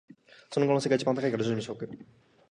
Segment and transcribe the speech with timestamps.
[0.49, 1.87] その可能性が一番高いから準備しておく